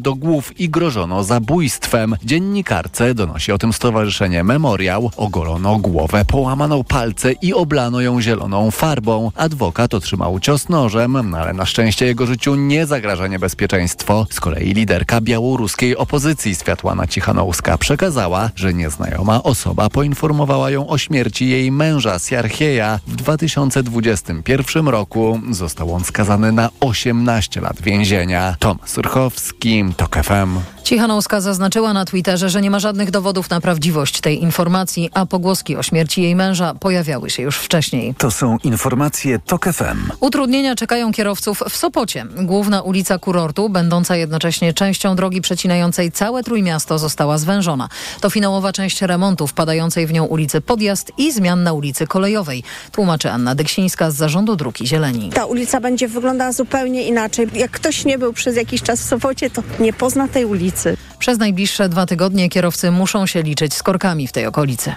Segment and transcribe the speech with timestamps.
[0.00, 2.16] do głów i grożono zabójstwem.
[2.24, 5.10] Dziennikarce donosi o tym stowarzyszenie Memoriał.
[5.16, 9.32] Ogolono głowę, połamano palce i oblano ją zieloną farbą.
[9.34, 14.26] Adwokat otrzymał cios nożem, ale na szczęście jego życiu nie zagraża niebezpieczeństwo.
[14.30, 21.48] Z kolei liderka białoruskiej opozycji Światłana Cichanouska przekazała, że nieznajoma osoba poinformowała ją o śmierci
[21.48, 23.00] jej męża Siarchieja.
[23.06, 28.56] W 2021 roku został on skazany na 18 lat więzienia.
[28.58, 30.75] Tomasz Urchowski, TOK FM.
[30.86, 35.76] Cichanouska zaznaczyła na Twitterze, że nie ma żadnych dowodów na prawdziwość tej informacji, a pogłoski
[35.76, 38.14] o śmierci jej męża pojawiały się już wcześniej.
[38.18, 40.12] To są informacje TOK FM.
[40.20, 42.26] Utrudnienia czekają kierowców w Sopocie.
[42.36, 47.88] Główna ulica kurortu, będąca jednocześnie częścią drogi przecinającej całe Trójmiasto, została zwężona.
[48.20, 53.30] To finałowa część remontu wpadającej w nią ulicy Podjazd i zmian na ulicy Kolejowej, tłumaczy
[53.30, 55.30] Anna Dyksińska z Zarządu Dróg i Zieleni.
[55.30, 57.46] Ta ulica będzie wyglądała zupełnie inaczej.
[57.54, 60.75] Jak ktoś nie był przez jakiś czas w Sopocie, to nie pozna tej ulicy.
[61.18, 64.94] Przez najbliższe dwa tygodnie kierowcy muszą się liczyć z korkami w tej okolicy.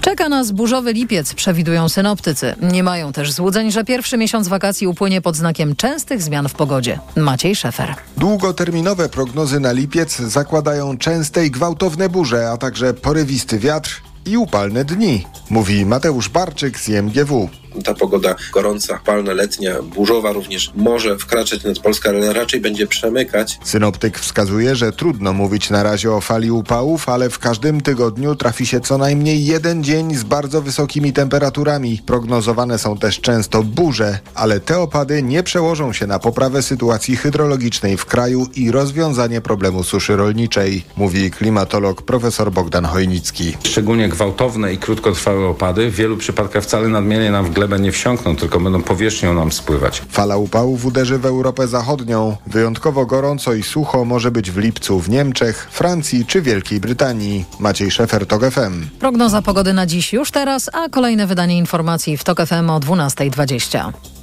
[0.00, 2.54] Czeka nas burzowy lipiec, przewidują synoptycy.
[2.62, 6.98] Nie mają też złudzeń, że pierwszy miesiąc wakacji upłynie pod znakiem częstych zmian w pogodzie.
[7.16, 7.94] Maciej Szefer.
[8.16, 14.84] Długoterminowe prognozy na lipiec zakładają częste i gwałtowne burze, a także porywisty wiatr i upalne
[14.84, 17.48] dni, mówi Mateusz Barczyk z IMGW.
[17.84, 23.58] Ta pogoda gorąca, palna, letnia, burzowa również może wkraczać nad Polskę, ale raczej będzie przemykać.
[23.64, 28.66] Synoptyk wskazuje, że trudno mówić na razie o fali upałów, ale w każdym tygodniu trafi
[28.66, 32.00] się co najmniej jeden dzień z bardzo wysokimi temperaturami.
[32.06, 37.96] Prognozowane są też często burze, ale te opady nie przełożą się na poprawę sytuacji hydrologicznej
[37.96, 43.56] w kraju i rozwiązanie problemu suszy rolniczej, mówi klimatolog profesor Bogdan Chojnicki.
[43.64, 48.36] Szczególnie gwałtowne i krótkotrwałe opady w wielu przypadkach wcale nadmiernie nam w glebę nie wsiąkną,
[48.36, 50.02] tylko będą powierzchnią nam spływać.
[50.08, 52.36] Fala upałów uderzy w Europę Zachodnią.
[52.46, 57.44] Wyjątkowo gorąco i sucho może być w lipcu w Niemczech, Francji czy Wielkiej Brytanii.
[57.58, 58.86] Maciej Szefer, TOK FM.
[58.98, 64.19] Prognoza pogody na dziś już teraz, a kolejne wydanie informacji w TOK FM o 12.20.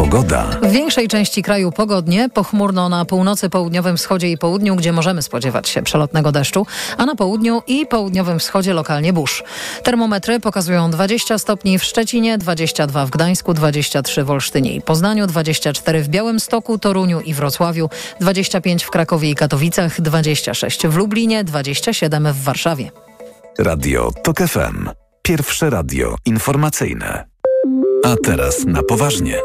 [0.00, 0.46] Pogoda.
[0.62, 5.68] W większej części kraju pogodnie, pochmurno na północy, południowym wschodzie i południu, gdzie możemy spodziewać
[5.68, 6.66] się przelotnego deszczu,
[6.96, 9.44] a na południu i południowym wschodzie lokalnie burz.
[9.82, 16.02] Termometry pokazują 20 stopni w Szczecinie, 22 w Gdańsku, 23 w Olsztynie i Poznaniu, 24
[16.02, 17.90] w Białymstoku, Toruniu i Wrocławiu,
[18.20, 22.90] 25 w Krakowie i Katowicach, 26 w Lublinie, 27 w Warszawie.
[23.58, 24.88] Radio TOK FM.
[25.22, 27.30] Pierwsze radio informacyjne.
[28.04, 29.40] A teraz na poważnie.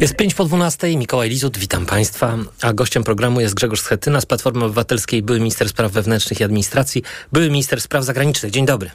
[0.00, 0.96] Jest 5 po 12.
[0.96, 2.38] Mikołaj Lizut, witam Państwa.
[2.62, 7.02] A gościem programu jest Grzegorz Schetyna z Platformy Obywatelskiej, były minister spraw wewnętrznych i administracji,
[7.32, 8.52] były minister spraw zagranicznych.
[8.52, 8.90] Dzień dobry.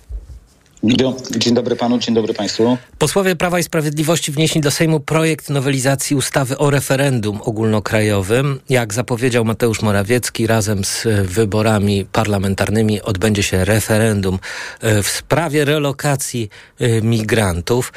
[1.38, 2.78] Dzień dobry panu, dzień dobry państwu.
[2.98, 8.60] Posłowie Prawa i Sprawiedliwości wnieśli do Sejmu projekt nowelizacji ustawy o referendum ogólnokrajowym.
[8.70, 14.40] Jak zapowiedział Mateusz Morawiecki, razem z wyborami parlamentarnymi odbędzie się referendum
[14.82, 16.50] w sprawie relokacji
[17.02, 17.94] migrantów.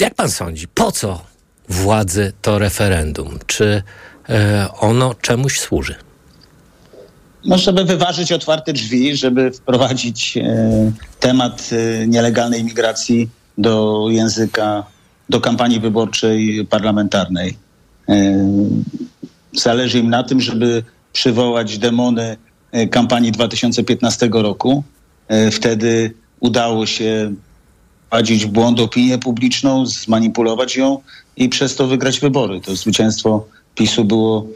[0.00, 1.20] Jak pan sądzi, po co
[1.68, 3.38] władzy to referendum?
[3.46, 3.82] Czy
[4.80, 5.94] ono czemuś służy?
[7.44, 13.28] No, żeby wyważyć otwarte drzwi, żeby wprowadzić e, temat e, nielegalnej migracji
[13.58, 14.84] do języka,
[15.28, 17.56] do kampanii wyborczej parlamentarnej.
[18.08, 18.48] E,
[19.52, 20.82] zależy im na tym, żeby
[21.12, 22.36] przywołać demony
[22.90, 24.84] kampanii 2015 roku.
[25.28, 27.34] E, wtedy udało się
[28.06, 30.98] wprowadzić w błąd opinię publiczną, zmanipulować ją
[31.36, 32.60] i przez to wygrać wybory.
[32.60, 34.46] To zwycięstwo PiSu było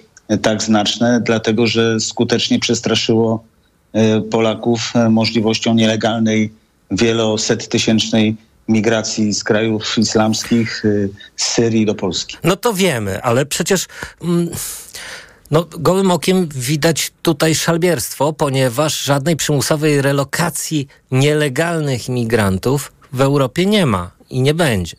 [0.43, 3.45] tak znaczne, dlatego że skutecznie przestraszyło
[3.93, 6.53] e, Polaków e, możliwością nielegalnej,
[6.91, 8.37] wielosettysięcznej
[8.69, 12.37] migracji z krajów islamskich, e, z Syrii do Polski.
[12.45, 13.87] No to wiemy, ale przecież.
[14.23, 14.49] Mm,
[15.51, 23.87] no, gołym okiem widać tutaj szalbierstwo, ponieważ żadnej przymusowej relokacji nielegalnych imigrantów w Europie nie
[23.87, 24.97] ma i nie będzie.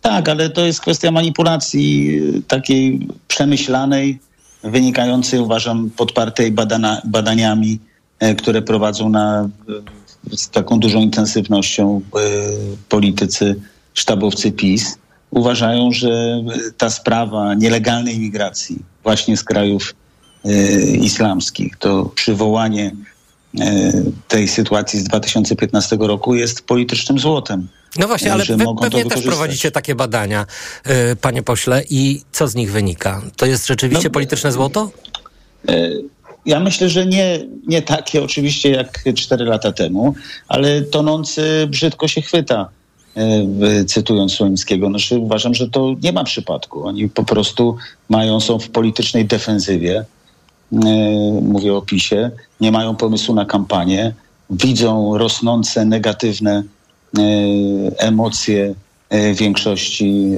[0.00, 4.18] Tak, ale to jest kwestia manipulacji y, takiej przemyślanej,
[4.64, 7.78] wynikającej, uważam, podpartej badana, badaniami,
[8.18, 9.48] e, które prowadzą na,
[10.32, 13.60] y, z taką dużą intensywnością y, politycy,
[13.94, 14.98] sztabowcy PiS.
[15.30, 16.42] Uważają, że
[16.78, 19.94] ta sprawa nielegalnej imigracji właśnie z krajów
[21.00, 22.92] islamskich, to przywołanie
[24.28, 27.68] tej sytuacji z 2015 roku jest politycznym złotem.
[27.98, 30.46] No właśnie, ale wy pewnie też prowadzicie takie badania,
[30.86, 33.22] yy, panie pośle, i co z nich wynika?
[33.36, 34.90] To jest rzeczywiście no, polityczne złoto?
[35.68, 36.04] Yy,
[36.46, 40.14] ja myślę, że nie, nie takie oczywiście jak cztery lata temu,
[40.48, 42.68] ale tonący brzydko się chwyta
[43.86, 44.88] cytując Słońskiego.
[44.88, 46.86] Znaczy, uważam, że to nie ma przypadku.
[46.86, 47.76] Oni po prostu
[48.08, 50.04] mają, są w politycznej defensywie,
[51.42, 52.30] mówię o PiSie,
[52.60, 54.14] nie mają pomysłu na kampanię,
[54.50, 56.62] widzą rosnące negatywne
[57.98, 58.74] emocje
[59.34, 60.30] większości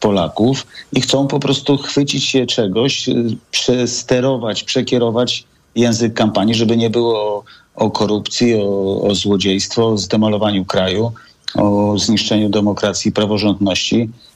[0.00, 3.06] Polaków i chcą po prostu chwycić się czegoś,
[3.50, 5.44] przesterować, przekierować
[5.74, 7.44] język kampanii, żeby nie było
[7.74, 11.12] o, korupcji, o, o złodziejstwo, o zdemolowaniu kraju,
[11.54, 14.27] o zniszczeniu demokracji i praworządności, e,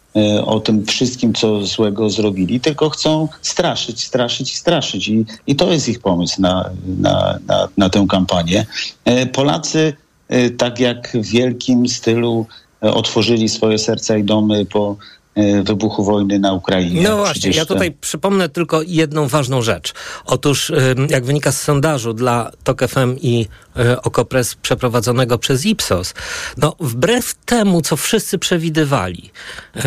[0.44, 5.08] o tym wszystkim, co złego zrobili, tylko chcą straszyć, straszyć i straszyć.
[5.08, 8.66] I, i to jest ich pomysł na, na, na, na tę kampanię.
[9.04, 9.92] E, Polacy,
[10.28, 12.46] e, tak jak w wielkim stylu,
[12.80, 14.96] otworzyli swoje serca i domy po
[15.64, 17.02] wybuchu wojny na Ukrainie.
[17.02, 18.00] No właśnie, ja tutaj ten...
[18.00, 19.94] przypomnę tylko jedną ważną rzecz.
[20.24, 20.72] Otóż,
[21.08, 23.46] jak wynika z sondażu dla TOK FM i
[23.76, 26.14] e, Okopres przeprowadzonego przez Ipsos,
[26.56, 29.30] no wbrew temu, co wszyscy przewidywali,
[29.76, 29.82] e,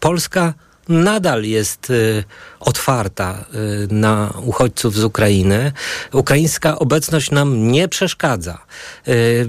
[0.00, 0.54] Polska
[0.88, 2.24] nadal jest y,
[2.60, 5.72] otwarta y, na uchodźców z Ukrainy.
[6.12, 8.58] Ukraińska obecność nam nie przeszkadza.
[9.08, 9.48] Y,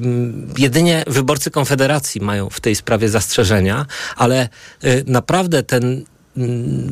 [0.58, 3.86] jedynie wyborcy Konfederacji mają w tej sprawie zastrzeżenia,
[4.16, 4.50] ale
[5.06, 6.06] naprawdę ten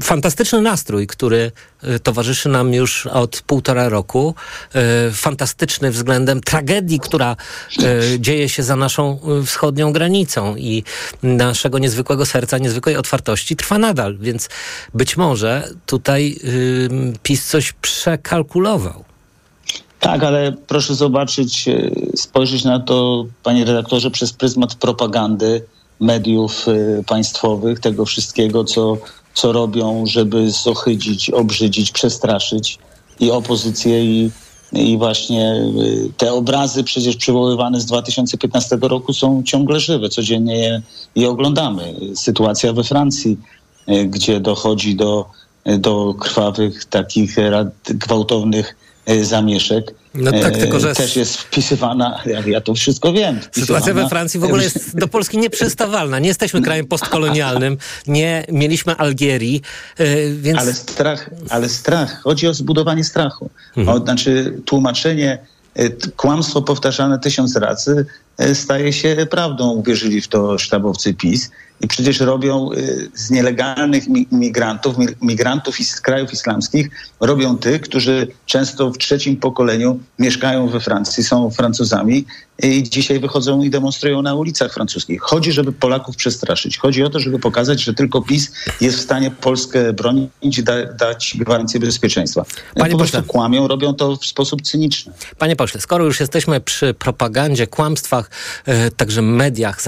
[0.01, 1.51] fantastyczny nastrój, który
[1.83, 4.35] e, towarzyszy nam już od półtora roku.
[4.75, 10.83] E, fantastyczny względem tragedii, która e, dzieje się za naszą wschodnią granicą i
[11.23, 14.49] naszego niezwykłego serca, niezwykłej otwartości trwa nadal, więc
[14.93, 16.39] być może tutaj
[17.23, 19.03] PiS coś przekalkulował.
[19.99, 21.65] Tak, ale proszę zobaczyć,
[22.15, 25.65] spojrzeć na to, panie redaktorze, przez pryzmat propagandy
[25.99, 26.65] mediów
[27.07, 28.97] państwowych, tego wszystkiego, co
[29.33, 32.79] co robią, żeby zohydzić, obrzydzić, przestraszyć
[33.19, 34.31] i opozycję i,
[34.73, 40.09] i właśnie y, te obrazy przecież przywoływane z 2015 roku są ciągle żywe.
[40.09, 40.81] Codziennie je,
[41.15, 41.93] je oglądamy.
[42.15, 43.37] Sytuacja we Francji,
[43.89, 45.25] y, gdzie dochodzi do,
[45.77, 47.35] do krwawych, takich
[47.85, 48.75] gwałtownych
[49.09, 50.02] y, zamieszek.
[50.13, 50.95] No tak, tylko że...
[50.95, 53.39] Też jest wpisywana, ja, ja to wszystko wiem.
[53.51, 56.19] Sytuacja we Francji w ogóle jest do Polski nieprzystawalna.
[56.19, 57.77] Nie jesteśmy krajem postkolonialnym,
[58.07, 59.61] nie mieliśmy Algierii,
[59.97, 60.59] e, więc...
[60.59, 63.49] Ale strach, ale strach, chodzi o zbudowanie strachu.
[63.77, 63.97] Mhm.
[63.97, 65.37] O, znaczy tłumaczenie,
[65.75, 68.05] e, kłamstwo powtarzane tysiąc razy e,
[68.53, 69.71] staje się prawdą.
[69.71, 71.49] Uwierzyli w to sztabowcy PiS
[71.81, 76.89] i przecież robią y, z nielegalnych migrantów, migrantów z krajów islamskich,
[77.19, 82.25] robią tych, którzy często w trzecim pokoleniu mieszkają we Francji, są Francuzami
[82.63, 85.21] i dzisiaj wychodzą i demonstrują na ulicach francuskich.
[85.21, 86.77] Chodzi, żeby Polaków przestraszyć.
[86.77, 88.51] Chodzi o to, żeby pokazać, że tylko PiS
[88.81, 92.45] jest w stanie Polskę bronić i da, dać gwarancję bezpieczeństwa.
[92.75, 95.13] Panie po prostu kłamią, robią to w sposób cyniczny.
[95.37, 98.22] Panie pośle, skoro już jesteśmy przy propagandzie, kłamstwach,
[98.65, 99.81] e, także mediach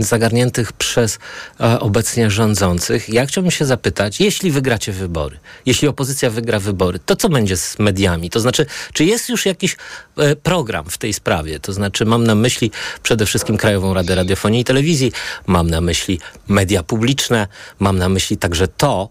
[0.00, 1.18] zagarniętych przez
[1.60, 7.16] e, obecnie rządzących, ja chciałbym się zapytać, jeśli wygracie wybory, jeśli opozycja wygra wybory, to
[7.16, 8.30] co będzie z mediami?
[8.30, 9.76] To znaczy, czy jest już jakiś
[10.16, 11.60] e, program w tej sprawie?
[11.60, 12.70] To znaczy, mam na myśli
[13.02, 15.12] przede wszystkim Krajową Radę Radiofonii i Telewizji,
[15.46, 17.48] mam na myśli media publiczne,
[17.78, 19.08] mam na myśli także to,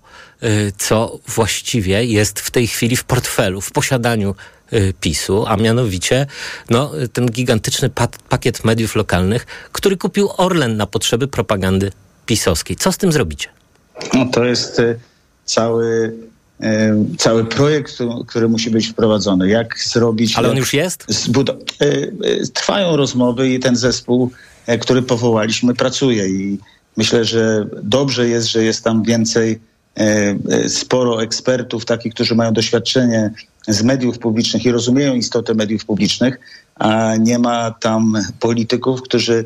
[0.77, 4.35] co właściwie jest w tej chwili w portfelu, w posiadaniu
[4.99, 6.27] PiSu, a mianowicie
[6.69, 7.89] no, ten gigantyczny
[8.29, 11.91] pakiet mediów lokalnych, który kupił Orlen na potrzeby propagandy
[12.25, 12.75] pisowskiej.
[12.75, 13.49] Co z tym zrobicie?
[14.13, 14.99] No, to jest y,
[15.45, 16.13] cały
[17.17, 17.97] cały projekt,
[18.27, 19.49] który musi być wprowadzony.
[19.49, 20.35] Jak zrobić...
[20.35, 21.05] Ale on już jest?
[21.09, 24.31] E, e, trwają rozmowy i ten zespół,
[24.67, 26.57] e, który powołaliśmy, pracuje i
[26.97, 29.59] myślę, że dobrze jest, że jest tam więcej
[30.67, 33.31] sporo ekspertów, takich, którzy mają doświadczenie
[33.67, 36.39] z mediów publicznych i rozumieją istotę mediów publicznych,
[36.75, 39.45] a nie ma tam polityków, którzy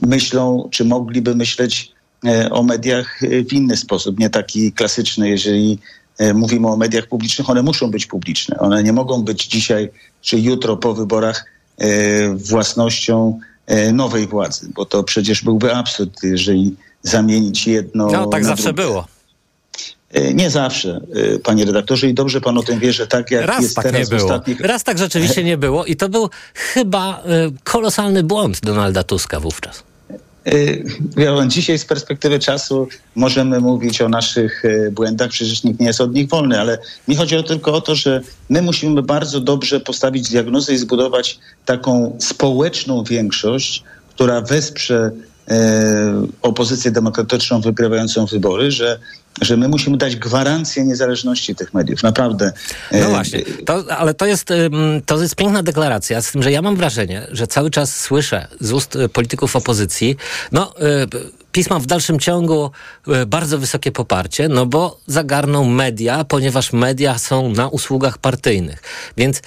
[0.00, 1.92] myślą, czy mogliby myśleć
[2.26, 5.28] E, o mediach e, w inny sposób, nie taki klasyczny.
[5.28, 5.78] Jeżeli
[6.18, 8.58] e, mówimy o mediach publicznych, one muszą być publiczne.
[8.58, 9.90] One nie mogą być dzisiaj
[10.22, 11.44] czy jutro po wyborach
[12.34, 13.40] własnością
[13.92, 18.06] nowej władzy, bo to przecież byłby absurd, jeżeli zamienić jedno.
[18.06, 18.82] No, tak zawsze drugie.
[18.82, 19.06] było.
[20.34, 21.00] Nie zawsze,
[21.42, 24.00] panie redaktorze, i dobrze pan o tym wie, że tak jak Raz jest tak teraz
[24.10, 24.30] nie było.
[24.30, 24.60] Ostatnich...
[24.60, 27.22] Raz tak rzeczywiście nie było i to był chyba
[27.64, 29.82] kolosalny błąd Donalda Tuska wówczas.
[31.46, 34.62] Dzisiaj z perspektywy czasu możemy mówić o naszych
[34.92, 38.20] błędach, przecież nikt nie jest od nich wolny, ale mi chodzi tylko o to, że
[38.48, 45.10] my musimy bardzo dobrze postawić diagnozę i zbudować taką społeczną większość, która wesprze
[46.42, 48.98] opozycję demokratyczną wygrywającą wybory, że,
[49.40, 52.02] że my musimy dać gwarancję niezależności tych mediów.
[52.02, 52.52] Naprawdę.
[52.92, 54.48] No właśnie, to, ale to jest,
[55.06, 58.72] to jest piękna deklaracja, z tym, że ja mam wrażenie, że cały czas słyszę z
[58.72, 60.16] ust polityków opozycji,
[60.52, 60.74] no
[61.52, 62.70] pisma w dalszym ciągu
[63.26, 68.82] bardzo wysokie poparcie, no bo zagarną media, ponieważ media są na usługach partyjnych.
[69.16, 69.42] Więc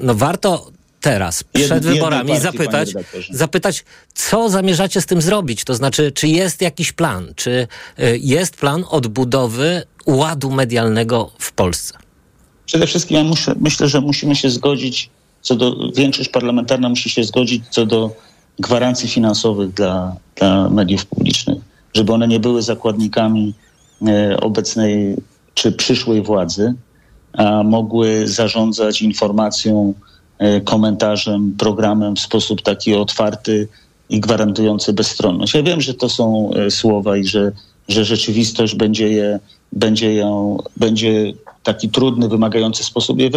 [0.00, 0.70] no warto
[1.00, 2.92] teraz, przed wyborami, partii, zapytać,
[3.30, 5.64] zapytać, co zamierzacie z tym zrobić?
[5.64, 7.32] To znaczy, czy jest jakiś plan?
[7.36, 11.94] Czy y, jest plan odbudowy ładu medialnego w Polsce?
[12.66, 15.10] Przede wszystkim ja muszę, myślę, że musimy się zgodzić,
[15.42, 18.10] co do, większość parlamentarna musi się zgodzić co do
[18.58, 21.58] gwarancji finansowych dla, dla mediów publicznych,
[21.94, 23.54] żeby one nie były zakładnikami
[24.06, 25.16] e, obecnej
[25.54, 26.74] czy przyszłej władzy,
[27.32, 29.94] a mogły zarządzać informacją,
[30.64, 33.68] komentarzem, programem w sposób taki otwarty
[34.10, 35.54] i gwarantujący bezstronność.
[35.54, 37.52] Ja wiem, że to są e, słowa i że,
[37.88, 39.40] że rzeczywistość będzie je,
[39.72, 43.30] będzie ją, będzie taki trudny, wymagający sposób je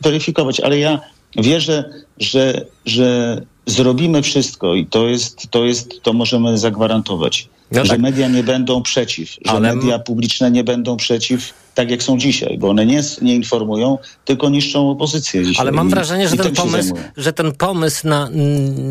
[0.00, 1.00] weryfikować, ale ja
[1.36, 7.90] wierzę, że, że zrobimy wszystko i to jest, to jest, to możemy zagwarantować, no że
[7.90, 8.00] tak.
[8.00, 9.74] media nie będą przeciw, że ale...
[9.74, 14.50] media publiczne nie będą przeciw tak jak są dzisiaj, bo one nie, nie informują, tylko
[14.50, 15.44] niszczą opozycję.
[15.44, 15.62] Dzisiaj.
[15.62, 18.28] Ale mam wrażenie, że ten, pomysł, że ten pomysł na,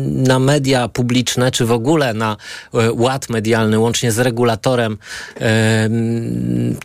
[0.08, 2.36] na media publiczne, czy w ogóle na
[2.74, 4.98] e, ład medialny, łącznie z regulatorem,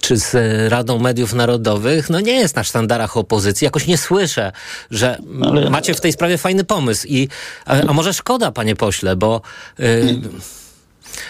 [0.02, 0.36] czy z
[0.72, 3.66] Radą Mediów Narodowych, no nie jest na sztandarach opozycji.
[3.66, 4.52] Jakoś nie słyszę,
[4.92, 5.70] że Ale...
[5.70, 7.08] macie w tej sprawie fajny pomysł.
[7.08, 7.28] I,
[7.66, 9.42] a, a może szkoda, panie pośle, bo...
[9.80, 9.84] E,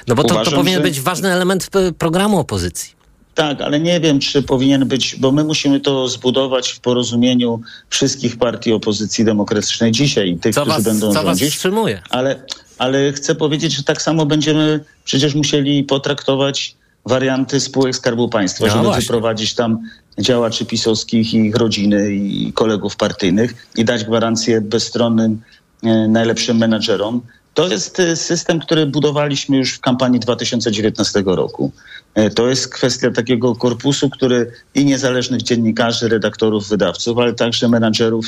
[0.08, 0.84] no bo to, to powinien że...
[0.84, 2.97] być ważny element programu opozycji.
[3.38, 8.38] Tak, ale nie wiem, czy powinien być, bo my musimy to zbudować w porozumieniu wszystkich
[8.38, 11.46] partii opozycji demokratycznej dzisiaj i tych, co którzy was, będą co rządzić.
[11.46, 12.01] Was wstrzymuje?
[12.10, 12.36] Ale,
[12.77, 16.75] ale chcę powiedzieć, że tak samo będziemy przecież musieli potraktować
[17.06, 19.01] warianty spółek Skarbu Państwa, no żeby właśnie.
[19.01, 19.79] wyprowadzić tam
[20.20, 25.41] działaczy pisowskich i ich rodziny i kolegów partyjnych i dać gwarancję bezstronnym,
[25.84, 27.22] e, najlepszym menedżerom.
[27.58, 31.72] To jest e, system, który budowaliśmy już w kampanii 2019 roku.
[32.16, 38.26] E, to jest kwestia takiego korpusu, który i niezależnych dziennikarzy, redaktorów, wydawców, ale także menadżerów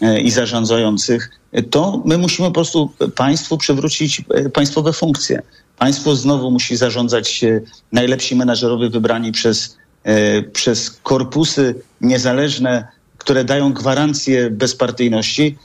[0.00, 1.30] e, i zarządzających,
[1.70, 4.22] to my musimy po prostu państwu przywrócić
[4.52, 5.42] państwowe funkcje.
[5.78, 7.44] Państwo znowu musi zarządzać
[7.92, 9.76] najlepsi menadżerowie wybrani przez,
[10.52, 15.56] przez korpusy niezależne, które dają gwarancję bezpartyjności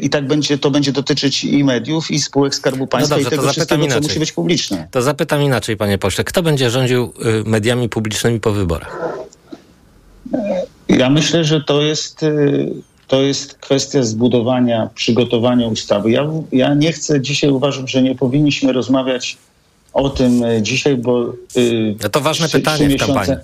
[0.00, 3.36] i tak będzie, to będzie dotyczyć i mediów, i spółek Skarbu no Państwa, no dobrze,
[3.36, 4.02] i tego wszystkiego, inaczej.
[4.02, 4.88] co musi być publiczne.
[4.90, 6.24] To zapytam inaczej, panie pośle.
[6.24, 7.12] Kto będzie rządził
[7.44, 9.18] y, mediami publicznymi po wyborach?
[10.34, 12.70] E, ja myślę, że to jest, y,
[13.06, 16.10] to jest kwestia zbudowania, przygotowania ustawy.
[16.10, 19.36] Ja, ja nie chcę, dzisiaj uważam, że nie powinniśmy rozmawiać
[19.92, 21.32] o tym e, dzisiaj, bo...
[22.02, 23.36] No to ważne pytanie w kampanii.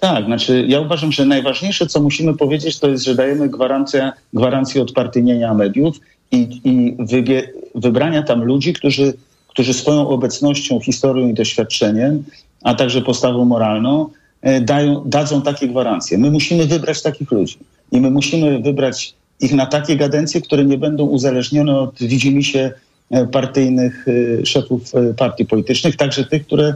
[0.00, 4.82] Tak, znaczy ja uważam, że najważniejsze, co musimy powiedzieć, to jest, że dajemy gwarancję, gwarancję
[4.82, 5.96] odpartyjnienia mediów
[6.32, 9.12] i, i wybie, wybrania tam ludzi, którzy,
[9.48, 12.24] którzy swoją obecnością, historią i doświadczeniem,
[12.62, 14.08] a także postawą moralną
[14.42, 16.18] e, dają, dadzą takie gwarancje.
[16.18, 17.58] My musimy wybrać takich ludzi
[17.92, 22.72] i my musimy wybrać ich na takie kadencje, które nie będą uzależnione od widzimisię
[23.10, 26.74] e, partyjnych e, szefów partii politycznych, także tych, które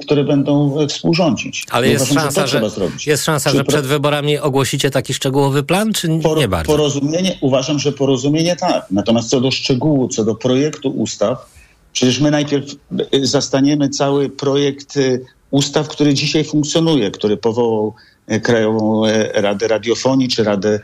[0.00, 1.64] które będą współrządzić.
[1.70, 5.92] Ale jest uważam, szansa, że, że jest szansa, że przed wyborami ogłosicie taki szczegółowy plan,
[5.92, 6.72] czy Por, nie bardzo?
[6.72, 8.86] Porozumienie, uważam, że porozumienie tak.
[8.90, 11.50] Natomiast co do szczegółu, co do projektu ustaw,
[11.92, 12.72] przecież my najpierw
[13.14, 17.94] y, zastaniemy cały projekt y, ustaw, który dzisiaj funkcjonuje, który powołał
[18.42, 19.02] Krajową
[19.34, 20.80] Radę Radiofonii czy Radę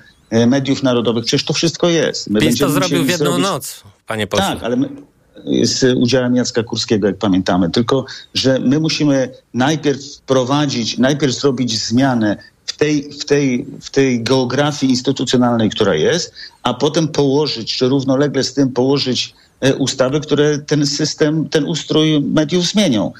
[0.47, 1.25] Mediów Narodowych.
[1.25, 2.31] Przecież to wszystko jest.
[2.31, 3.47] My PiS to zrobił w jedną zrobić...
[3.47, 4.47] noc, panie pośle.
[4.47, 4.89] Tak, ale my,
[5.63, 7.71] z udziałem Jacka Kurskiego, jak pamiętamy.
[7.71, 12.37] Tylko, że my musimy najpierw wprowadzić, najpierw zrobić zmianę
[12.67, 18.45] w tej, w tej, w tej geografii instytucjonalnej, która jest, a potem położyć, czy równolegle
[18.45, 23.13] z tym położyć e, ustawy, które ten system, ten ustrój mediów zmienią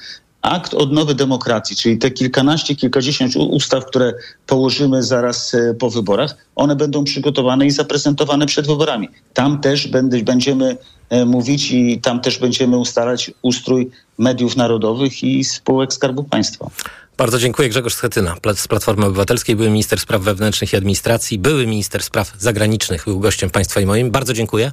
[0.43, 4.13] akt odnowy demokracji, czyli te kilkanaście, kilkadziesiąt ustaw, które
[4.47, 9.09] położymy zaraz e, po wyborach, one będą przygotowane i zaprezentowane przed wyborami.
[9.33, 9.87] Tam też
[10.23, 10.77] będziemy
[11.09, 16.69] e, mówić i tam też będziemy ustalać ustrój mediów narodowych i spółek Skarbu Państwa.
[17.17, 17.69] Bardzo dziękuję.
[17.69, 23.03] Grzegorz Schetyna z Platformy Obywatelskiej, były minister spraw wewnętrznych i administracji, były minister spraw zagranicznych,
[23.05, 24.11] był gościem państwa i moim.
[24.11, 24.71] Bardzo dziękuję.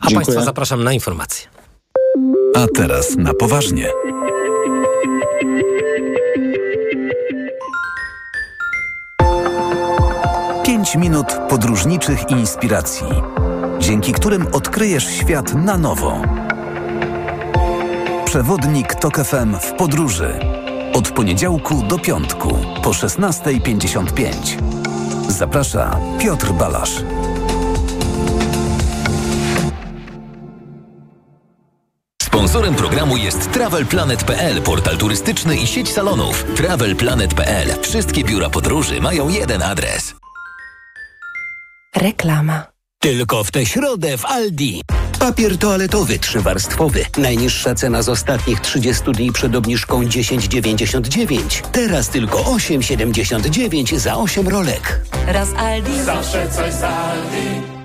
[0.00, 0.26] A dziękuję.
[0.26, 1.48] państwa zapraszam na informacje.
[2.54, 3.90] A teraz na poważnie.
[10.64, 13.06] 5 minut podróżniczych inspiracji,
[13.78, 16.22] dzięki którym odkryjesz świat na nowo.
[18.24, 20.38] Przewodnik TOK FM w podróży.
[20.94, 22.48] Od poniedziałku do piątku
[22.82, 24.32] po 16.55.
[25.28, 27.02] Zaprasza Piotr Balasz.
[32.48, 36.44] Sponsorem programu jest TravelPlanet.pl, portal turystyczny i sieć salonów.
[36.56, 37.68] TravelPlanet.pl.
[37.82, 40.14] Wszystkie biura podróży mają jeden adres.
[41.96, 42.66] Reklama.
[42.98, 44.82] Tylko w tę środę w Aldi.
[45.18, 47.04] Papier toaletowy trzywarstwowy.
[47.18, 51.62] Najniższa cena z ostatnich 30 dni przed obniżką 10,99.
[51.72, 55.00] Teraz tylko 8,79 za 8 rolek.
[55.26, 56.02] Raz Aldi.
[56.02, 57.78] Zawsze coś z Aldi.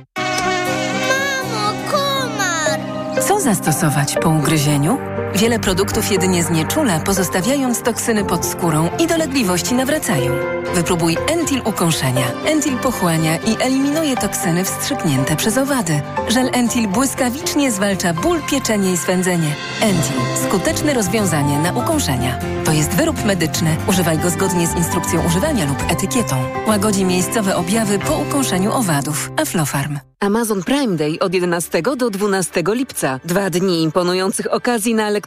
[3.43, 4.97] Zastosować po ugryzieniu?
[5.35, 10.31] Wiele produktów jedynie znieczula, pozostawiając toksyny pod skórą i dolegliwości nawracają.
[10.75, 12.31] Wypróbuj Entil ukąszenia.
[12.45, 16.01] Entil pochłania i eliminuje toksyny wstrzyknięte przez owady.
[16.27, 19.55] Żel Entil błyskawicznie zwalcza ból, pieczenie i swędzenie.
[19.81, 20.15] Entil.
[20.47, 22.39] Skuteczne rozwiązanie na ukąszenia.
[22.65, 23.77] To jest wyrób medyczny.
[23.87, 26.35] Używaj go zgodnie z instrukcją używania lub etykietą.
[26.67, 29.31] Łagodzi miejscowe objawy po ukąszeniu owadów.
[29.37, 29.99] Aflofarm.
[30.23, 33.19] Amazon Prime Day od 11 do 12 lipca.
[33.25, 35.22] Dwa dni imponujących okazji na elektronikę,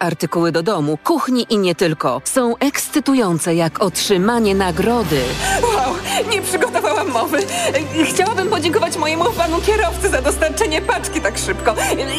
[0.00, 2.22] artykuły do domu, kuchni i nie tylko.
[2.24, 5.20] Są ekscytujące jak otrzymanie nagrody.
[5.62, 5.94] Wow,
[6.30, 7.38] nie przygotowałam mowy.
[8.04, 11.74] Chciałabym podziękować mojemu panu kierowcy za dostarczenie paczki tak szybko.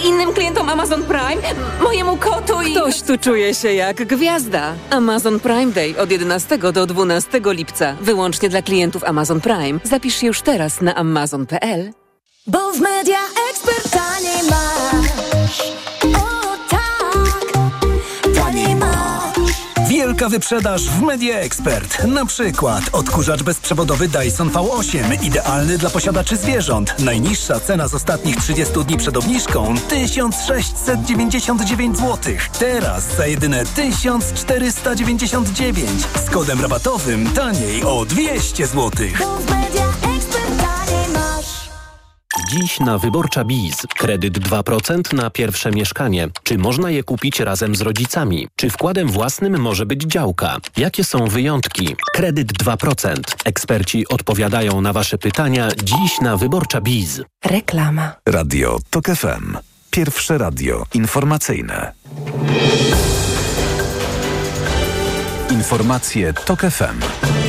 [0.06, 1.42] Innym klientom Amazon Prime,
[1.84, 2.72] mojemu kotu i...
[2.72, 4.74] Ktoś tu czuje się jak gwiazda.
[4.90, 7.96] Amazon Prime Day od 11 do 12 lipca.
[8.02, 9.80] Wyłącznie dla klientów Amazon Prime.
[9.84, 11.92] Zapisz się już teraz na amazon.pl.
[12.48, 15.91] Bo w Media Expert taniej masz.
[20.22, 22.04] Wielka wyprzedaż w Media Expert.
[22.04, 27.00] Na przykład odkurzacz bezprzewodowy Dyson V8, idealny dla posiadaczy zwierząt.
[27.00, 32.34] Najniższa cena z ostatnich 30 dni przed obniżką 1699 zł.
[32.60, 35.90] Teraz za jedyne 1499.
[36.26, 38.92] Z kodem rabatowym taniej o 200 zł.
[42.40, 43.76] Dziś na Wyborcza Biz.
[43.98, 46.28] Kredyt 2% na pierwsze mieszkanie.
[46.44, 48.48] Czy można je kupić razem z rodzicami?
[48.56, 50.58] Czy wkładem własnym może być działka?
[50.78, 51.96] Jakie są wyjątki?
[52.14, 53.14] Kredyt 2%.
[53.46, 57.22] Eksperci odpowiadają na Wasze pytania dziś na Wyborcza Biz.
[57.46, 58.16] Reklama.
[58.26, 59.58] Radio TOK FM.
[59.90, 61.92] Pierwsze radio informacyjne.
[65.50, 67.41] Informacje TOK FM.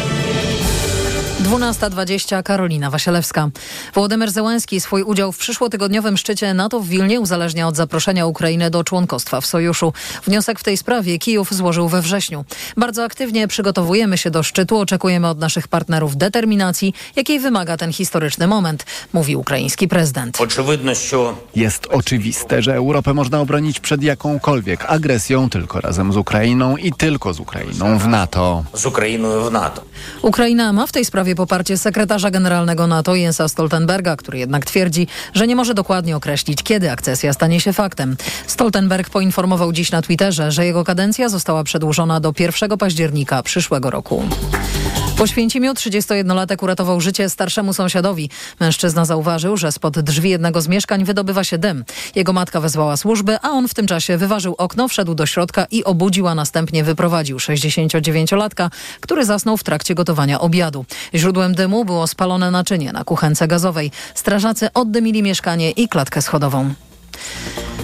[1.43, 3.49] 12.20 Karolina Wasielewska.
[3.95, 8.85] Wołodymyr Zełenski swój udział w przyszłotygodniowym szczycie NATO w Wilnie uzależnia od zaproszenia Ukrainy do
[8.85, 9.93] członkostwa w sojuszu.
[10.27, 12.45] Wniosek w tej sprawie Kijów złożył we wrześniu.
[12.77, 18.47] Bardzo aktywnie przygotowujemy się do szczytu, oczekujemy od naszych partnerów determinacji, jakiej wymaga ten historyczny
[18.47, 20.39] moment, mówi ukraiński prezydent.
[21.57, 27.35] Jest oczywiste, że Europę można obronić przed jakąkolwiek agresją tylko razem z Ukrainą i tylko
[27.35, 28.65] z Ukrainą w NATO.
[28.75, 29.83] z Ukrainою w NATO.
[30.23, 35.47] Ukraina ma w tej sprawie poparcie sekretarza generalnego NATO Jensa Stoltenberga, który jednak twierdzi, że
[35.47, 38.17] nie może dokładnie określić, kiedy akcesja stanie się faktem.
[38.47, 44.23] Stoltenberg poinformował dziś na Twitterze, że jego kadencja została przedłużona do 1 października przyszłego roku.
[45.19, 48.31] Po Święcimiu 31-latek uratował życie starszemu sąsiadowi.
[48.61, 51.85] Mężczyzna zauważył, że spod drzwi jednego z mieszkań wydobywa się dym.
[52.15, 55.85] Jego matka wezwała służby, a on w tym czasie wyważył okno, wszedł do środka i
[55.85, 60.85] obudził, a następnie wyprowadził 69-latka, który zasnął w trakcie gotowania obiadu.
[61.23, 63.91] Źródłem dymu było spalone naczynie na kuchence gazowej.
[64.15, 66.75] Strażacy oddymili mieszkanie i klatkę schodową.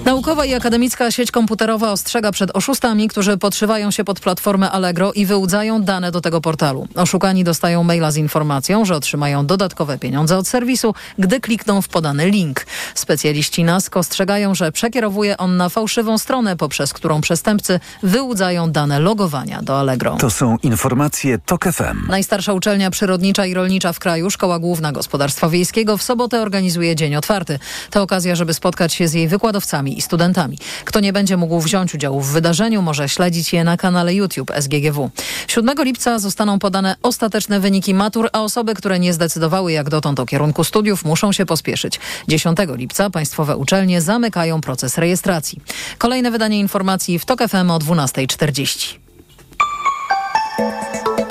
[0.05, 5.27] Naukowa i akademicka sieć komputerowa ostrzega przed oszustami, którzy podszywają się pod platformę Allegro i
[5.27, 6.89] wyłudzają dane do tego portalu.
[6.95, 12.31] Oszukani dostają maila z informacją, że otrzymają dodatkowe pieniądze od serwisu, gdy klikną w podany
[12.31, 12.67] link.
[12.95, 19.63] Specjaliści NASK ostrzegają, że przekierowuje on na fałszywą stronę, poprzez którą przestępcy wyłudzają dane logowania
[19.63, 20.17] do Allegro.
[20.17, 22.09] To są informacje TOK FM.
[22.09, 27.17] Najstarsza uczelnia przyrodnicza i rolnicza w kraju, Szkoła Główna Gospodarstwa Wiejskiego, w sobotę organizuje Dzień
[27.17, 27.59] Otwarty.
[27.91, 30.59] To okazja, żeby spotkać się z jej wykładowcami studentami.
[30.85, 35.11] Kto nie będzie mógł wziąć udziału w wydarzeniu, może śledzić je na kanale YouTube SGGW.
[35.49, 40.27] 7 lipca zostaną podane ostateczne wyniki matur, a osoby, które nie zdecydowały jak dotąd o
[40.27, 42.01] kierunku studiów, muszą się pospieszyć.
[42.29, 45.61] 10 lipca państwowe uczelnie zamykają proces rejestracji.
[45.99, 49.08] Kolejne wydanie informacji w TOK FM o 12.40.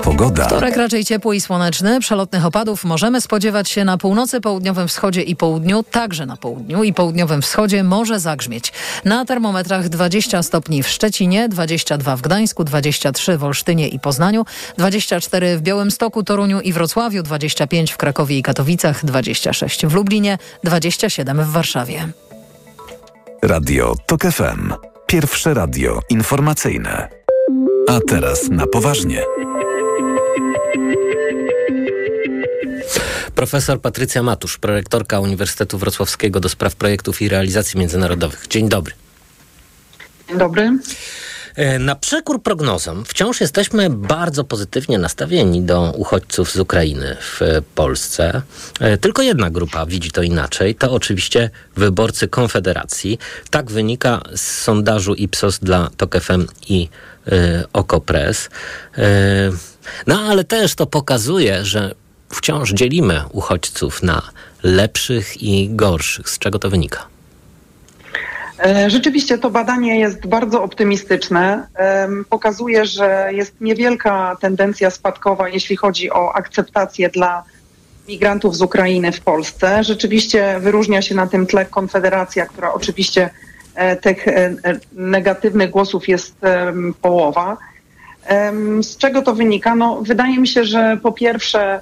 [0.07, 0.45] Pogoda.
[0.45, 1.99] Wtorek raczej ciepły i słoneczny.
[1.99, 6.93] Przelotnych opadów możemy spodziewać się na północy, południowym wschodzie i południu, także na południu i
[6.93, 8.73] południowym wschodzie może zagrzmieć.
[9.05, 14.45] Na termometrach 20 stopni w Szczecinie, 22 w Gdańsku, 23 w Olsztynie i Poznaniu,
[14.77, 21.43] 24 w Białymstoku, Toruniu i Wrocławiu, 25 w Krakowie i Katowicach, 26 w Lublinie, 27
[21.43, 22.07] w Warszawie.
[23.43, 24.73] Radio TOK FM.
[25.07, 27.09] Pierwsze radio informacyjne.
[27.89, 29.46] A teraz na poważnie.
[33.41, 38.47] Profesor Patrycja Matusz, prorektorka Uniwersytetu Wrocławskiego do spraw projektów i realizacji międzynarodowych.
[38.49, 38.93] Dzień dobry.
[40.29, 40.71] Dzień dobry.
[41.55, 47.41] E, Na przekór prognozom wciąż jesteśmy bardzo pozytywnie nastawieni do uchodźców z Ukrainy w
[47.75, 48.41] Polsce.
[48.79, 50.75] E, Tylko jedna grupa widzi to inaczej.
[50.75, 53.19] To oczywiście wyborcy Konfederacji.
[53.49, 56.89] Tak wynika z sondażu Ipsos dla TOK FM i
[57.27, 58.49] e, Okopres.
[58.97, 59.01] E,
[60.07, 61.95] No ale też to pokazuje, że
[62.29, 64.21] wciąż dzielimy uchodźców na
[64.63, 66.29] lepszych i gorszych.
[66.29, 67.05] Z czego to wynika?
[68.59, 71.67] E, Rzeczywiście to badanie jest bardzo optymistyczne.
[72.29, 77.43] Pokazuje, że jest niewielka tendencja spadkowa, jeśli chodzi o akceptację dla
[78.07, 79.83] migrantów z Ukrainy w Polsce.
[79.83, 83.29] Rzeczywiście wyróżnia się na tym tle Konfederacja, która oczywiście
[83.75, 84.55] e, tych e,
[84.93, 86.35] negatywnych głosów jest
[87.01, 87.57] połowa.
[88.81, 89.75] Z czego to wynika?
[89.75, 91.79] No, wydaje mi się, że po pierwsze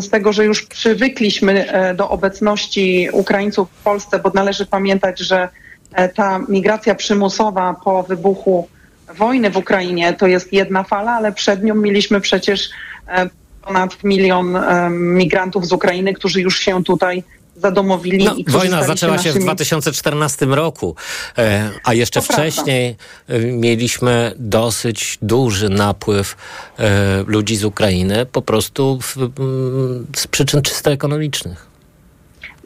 [0.00, 5.48] z tego, że już przywykliśmy e, do obecności Ukraińców w Polsce, bo należy pamiętać, że
[5.92, 8.68] e, ta migracja przymusowa po wybuchu
[9.14, 12.70] wojny w Ukrainie to jest jedna fala, ale przed nią mieliśmy przecież
[13.08, 13.28] e,
[13.62, 14.58] ponad milion
[14.90, 17.24] migrantów z Ukrainy, którzy już się tutaj
[17.60, 18.24] zadomowili.
[18.24, 20.94] No, i wojna zaczęła się w naszymi- 2014 roku,
[21.38, 22.42] e, a jeszcze To prawda.
[22.50, 22.96] wcześniej
[23.28, 26.36] e, mieliśmy dosyć duży napływ
[26.78, 29.16] e, ludzi z Ukrainy, po prostu w,
[30.16, 31.68] z przyczyn czysto ekonomicznych.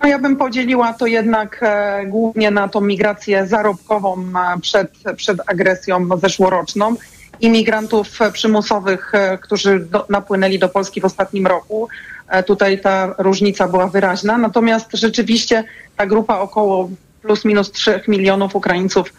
[0.03, 4.25] No ja bym podzieliła to jednak e, głównie na tą migrację zarobkową
[4.61, 6.97] przed, przed agresją zeszłoroczną
[7.43, 11.89] i migrantów e, przymusowych, e, którzy do, napłynęli do Polski w ostatnim roku.
[12.29, 14.39] E, tutaj ta różnica była wyraźna.
[14.39, 15.65] Natomiast rzeczywiście
[15.97, 16.91] ta grupa około
[17.23, 19.13] plus minus 3 milionów Ukraińców,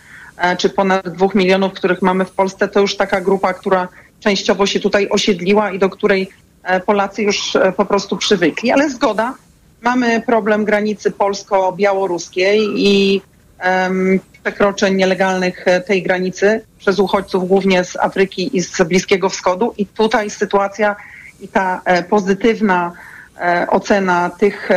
[0.58, 3.88] czy ponad 2 milionów, których mamy w Polsce, to już taka grupa, która
[4.20, 6.30] częściowo się tutaj osiedliła i do której
[6.86, 8.72] Polacy już po prostu przywykli.
[8.72, 9.34] Ale zgoda,
[9.84, 13.22] Mamy problem granicy polsko-białoruskiej i
[13.60, 19.74] em, przekroczeń nielegalnych e, tej granicy przez uchodźców głównie z Afryki i z Bliskiego Wschodu.
[19.78, 20.96] I tutaj sytuacja
[21.40, 22.92] i ta e, pozytywna
[23.40, 24.70] e, ocena tych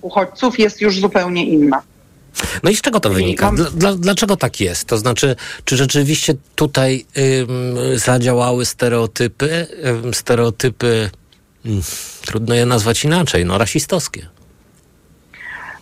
[0.00, 1.82] uchodźców jest już zupełnie inna.
[2.62, 3.52] No i z czego to wynika?
[3.52, 4.84] Dla, dla, dlaczego tak jest?
[4.84, 11.10] To znaczy, czy rzeczywiście tutaj ym, zadziałały stereotypy, ym, stereotypy,
[11.66, 11.82] mm,
[12.26, 14.35] trudno je nazwać inaczej, no rasistowskie?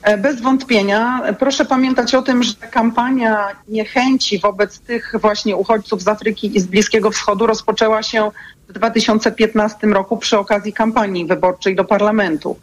[0.04, 1.22] E, Bez wątpienia.
[1.38, 6.66] Proszę pamiętać o tym, że kampania niechęci wobec tych właśnie uchodźców z Afryki i z
[6.66, 8.30] Bliskiego Wschodu rozpoczęła się
[8.68, 12.56] w 2015 roku przy okazji kampanii wyborczej do parlamentu.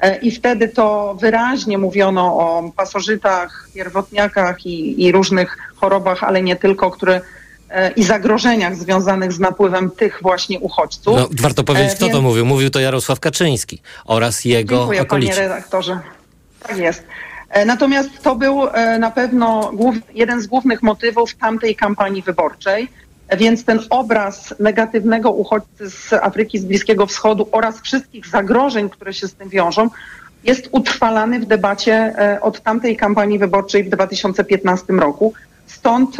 [0.00, 6.56] E, I wtedy to wyraźnie mówiono o pasożytach, pierwotniakach i, i różnych chorobach, ale nie
[6.56, 7.20] tylko, które
[7.70, 11.16] e, i zagrożeniach związanych z napływem tych właśnie uchodźców.
[11.16, 12.46] No, warto powiedzieć, kto to więc- mówił.
[12.46, 15.32] Mówił to Jarosław Kaczyński oraz jego Dziękuję okolici.
[15.32, 16.00] panie redaktorze.
[16.66, 17.04] Tak jest.
[17.50, 19.72] E, Natomiast to był e, na pewno
[20.14, 22.88] jeden z głównych motywów tamtej kampanii wyborczej.
[23.28, 29.14] E, Więc ten obraz negatywnego uchodźcy z Afryki, z Bliskiego Wschodu oraz wszystkich zagrożeń, które
[29.14, 29.90] się z tym wiążą,
[30.44, 35.32] jest utrwalany w debacie od tamtej kampanii wyborczej w 2015 roku.
[35.66, 36.16] Stąd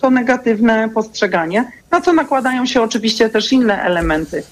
[0.00, 4.42] to negatywne postrzeganie, na co nakładają się oczywiście też inne elementy.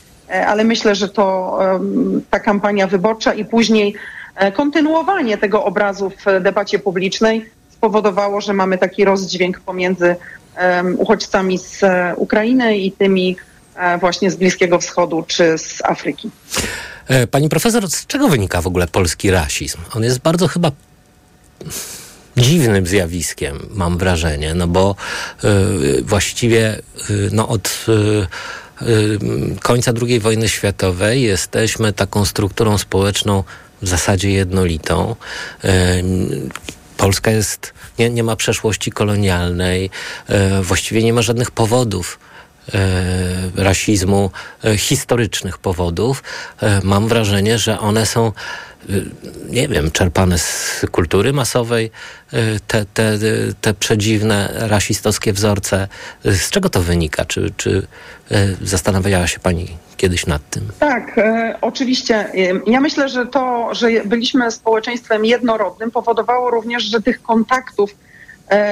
[0.47, 1.59] Ale myślę, że to
[2.31, 3.95] ta kampania wyborcza i później
[4.55, 10.17] kontynuowanie tego obrazu w debacie publicznej spowodowało, że mamy taki rozdźwięk pomiędzy
[10.97, 13.37] uchodźcami z e, Ukrainy i tymi
[13.77, 16.31] e, właśnie z Bliskiego Wschodu czy z Afryki.
[17.09, 19.79] E, Pani profesor, z czego wynika w ogóle polski rasizm?
[19.95, 20.71] On jest bardzo chyba
[22.37, 24.95] dziwnym zjawiskiem, mam wrażenie, no bo
[25.45, 26.79] y, właściwie
[27.11, 28.27] y, no od y,
[29.63, 33.45] końca II wojny światowej jesteśmy taką strukturą społeczną
[33.83, 35.17] w zasadzie jednolitą.
[35.65, 35.69] Y,
[36.97, 39.91] Polska jest, nie, nie ma przeszłości kolonialnej,
[40.31, 42.19] y, właściwie nie ma żadnych powodów
[43.57, 44.31] rasizmu,
[44.65, 46.23] e, historycznych powodów.
[46.63, 48.33] E, mam wrażenie, że one są, e,
[49.49, 51.91] nie wiem, czerpane z kultury masowej,
[52.33, 53.19] e, te, te,
[53.61, 55.89] te przedziwne rasistowskie wzorce.
[56.25, 57.25] E, Z czego to wynika?
[57.25, 57.87] Czy, czy
[58.31, 60.69] e, zastanawiała się Pani kiedyś nad tym?
[60.79, 62.15] Tak, e, oczywiście.
[62.17, 62.33] E,
[62.67, 67.95] Ja myślę, że to, że byliśmy społeczeństwem jednorodnym, powodowało również, że tych kontaktów, e,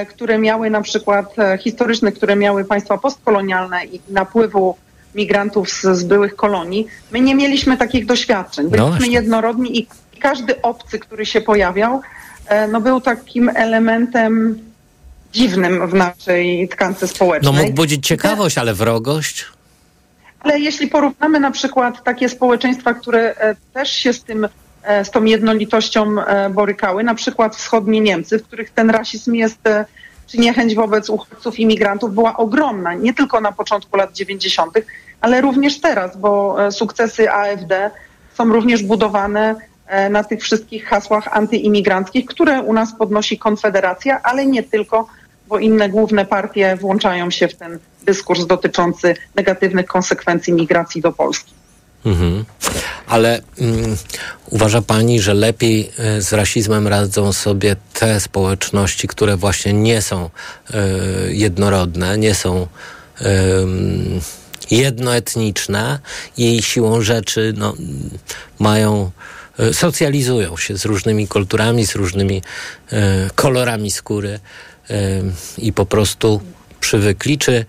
[0.08, 4.76] które miały na przykład e, historycznych, które miały państwa postkolonialne i napływu
[5.14, 8.64] migrantów z, z byłych kolonii, my nie mieliśmy takich doświadczeń.
[8.64, 9.14] No Byliśmy właśnie.
[9.14, 9.86] jednorodni i
[10.20, 12.00] każdy obcy, który się pojawiał,
[12.46, 14.58] e, no był takim elementem
[15.32, 17.54] dziwnym w naszej tkance No społecznej.
[17.54, 19.46] mógł budzić ciekawość, ale wrogość.
[20.40, 24.48] Ale jeśli porównamy na przykład takie społeczeństwa, które e, też się z tym, e,
[25.04, 29.84] z tą jednolitością e, borykały, na przykład wschodnie Niemcy, w których ten rasizm jest, e,
[30.26, 34.72] czy niechęć wobec uchodźców, imigrantów była ogromna, nie tylko na początku lat 90.,
[35.20, 37.90] ale również teraz, bo e, sukcesy AfD
[38.34, 39.54] są również budowane
[39.86, 45.08] e, na tych wszystkich hasłach antyimigranckich, które u nas podnosi Konfederacja, ale nie tylko,
[45.48, 51.59] bo inne główne partie włączają się w ten dyskurs dotyczący negatywnych konsekwencji migracji do Polski.
[52.04, 52.44] Mhm.
[53.06, 53.96] Ale mm,
[54.50, 60.30] uważa Pani, że lepiej y, z rasizmem radzą sobie te społeczności, które właśnie nie są
[60.70, 62.66] y, jednorodne, nie są
[63.20, 64.20] ym,
[64.70, 65.98] jednoetniczne
[66.36, 67.74] i siłą rzeczy no,
[68.58, 69.10] mają,
[69.60, 72.42] y, socjalizują się z różnymi kulturami, z różnymi
[72.92, 72.96] y,
[73.34, 74.40] kolorami skóry
[74.90, 75.22] y,
[75.58, 76.40] i po prostu
[76.80, 77.64] przywykli, czy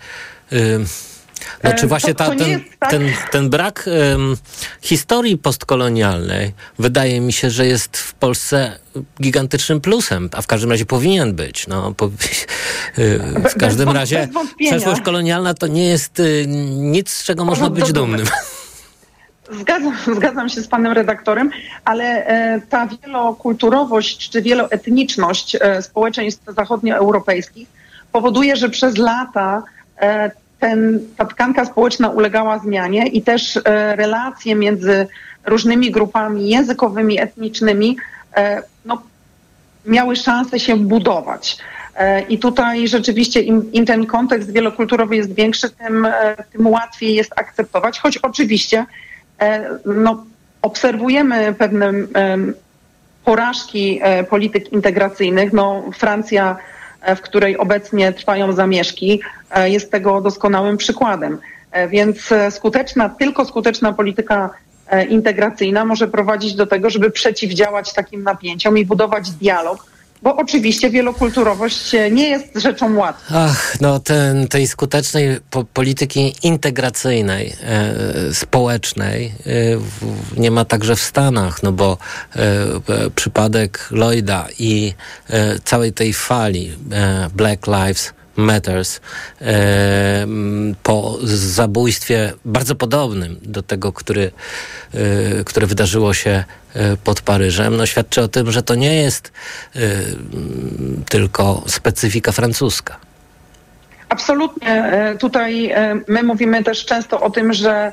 [1.41, 2.91] y, no, E, czy właśnie ta, ten, tak.
[2.91, 3.01] ten,
[3.31, 4.37] ten brak em,
[4.81, 8.79] historii postkolonialnej wydaje mi się, że jest w Polsce
[9.21, 11.67] gigantycznym plusem, a w każdym razie powinien być.
[11.67, 13.19] No, po, y,
[13.55, 16.45] w każdym wąt- razie bez przeszłość kolonialna to nie jest y,
[16.77, 18.25] nic, z czego można być dumnym.
[19.59, 21.51] Zgadzam, zgadzam się z panem redaktorem,
[21.85, 27.67] ale e, ta wielokulturowość czy wieloetniczność e, społeczeństw zachodnioeuropejskich
[28.11, 29.63] powoduje, że przez lata
[29.97, 35.07] e, ten, ta tkanka społeczna ulegała zmianie i też e, relacje między
[35.45, 37.97] różnymi grupami językowymi, etnicznymi
[38.35, 39.01] e, no,
[39.85, 41.57] miały szansę się budować.
[41.95, 46.07] E, I tutaj rzeczywiście im, im ten kontekst wielokulturowy jest większy, tym,
[46.51, 48.85] tym łatwiej jest akceptować, choć oczywiście
[49.85, 50.25] no,
[50.61, 51.93] obserwujemy pewne
[53.25, 55.53] porażki polityk integracyjnych.
[55.53, 56.57] No, Francja,
[57.15, 61.39] w której obecnie trwają zamieszki, e, jest tego doskonałym przykładem.
[61.71, 64.49] E, Więc e, skuteczna, tylko skuteczna polityka
[64.87, 69.90] e, integracyjna może prowadzić do tego, żeby przeciwdziałać takim napięciom i budować dialog,
[70.21, 73.35] bo oczywiście wielokulturowość e, nie jest rzeczą łatwą.
[73.37, 79.31] Ach, no ten, tej skutecznej po, polityki integracyjnej, e, społecznej e,
[79.77, 81.97] w, nie ma także w Stanach, no bo
[82.35, 84.93] e, e, przypadek Lloyda i
[85.29, 86.71] e, całej tej fali
[87.35, 89.01] Black Lives Matters
[90.83, 94.31] po zabójstwie bardzo podobnym do tego, który,
[94.93, 99.31] e, które wydarzyło się e, pod Paryżem, no świadczy o tym, że to nie jest
[99.75, 99.79] e,
[101.09, 102.97] tylko specyfika francuska.
[104.09, 104.91] Absolutnie.
[105.19, 105.73] Tutaj
[106.07, 107.91] my mówimy też często o tym, że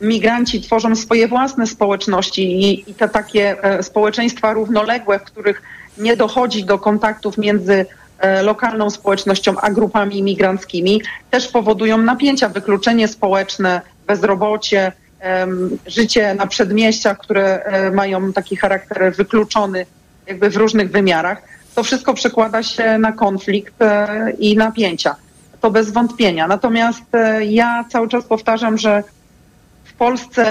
[0.00, 5.62] migranci tworzą swoje własne społeczności i, i te takie społeczeństwa równoległe, w których
[5.98, 7.86] nie dochodzi do kontaktów między
[8.42, 14.92] lokalną społecznością a grupami imigranckimi, też powodują napięcia, wykluczenie społeczne, bezrobocie,
[15.86, 19.86] życie na przedmieściach, które e, mają taki charakter wykluczony
[20.26, 21.42] jakby w różnych wymiarach.
[21.74, 25.16] To wszystko przekłada się na konflikt e, i napięcia.
[25.60, 26.48] To bez wątpienia.
[26.48, 29.02] Natomiast e, ja cały czas powtarzam, że
[29.84, 30.44] w Polsce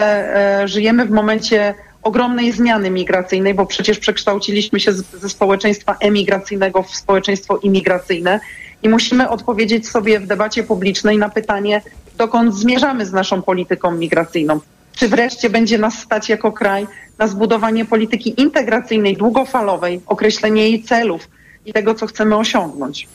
[0.62, 1.74] e, żyjemy w momencie
[2.08, 8.40] ogromnej zmiany migracyjnej, bo przecież przekształciliśmy się z, ze społeczeństwa emigracyjnego w społeczeństwo imigracyjne
[8.84, 11.82] i musimy odpowiedzieć sobie w debacie publicznej na pytanie,
[12.18, 14.60] dokąd zmierzamy z naszą polityką migracyjną.
[14.96, 21.30] Czy wreszcie będzie nas stać jako kraj na zbudowanie polityki integracyjnej, długofalowej, określenie jej celów
[21.68, 23.08] i tego, co chcemy osiągnąć.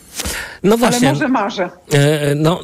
[0.62, 1.08] No właśnie.
[1.08, 1.70] Ale może marzę.
[1.92, 2.60] E, No,